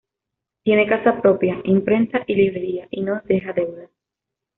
[0.63, 3.91] Tiene casa propia, imprenta y librería y no deja deudas.